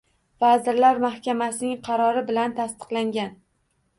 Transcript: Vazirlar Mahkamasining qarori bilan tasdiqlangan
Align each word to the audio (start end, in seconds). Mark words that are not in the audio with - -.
Vazirlar 0.43 1.01
Mahkamasining 1.03 1.77
qarori 1.89 2.25
bilan 2.31 2.57
tasdiqlangan 2.61 3.37